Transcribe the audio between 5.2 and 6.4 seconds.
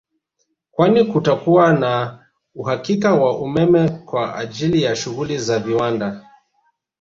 za viwanda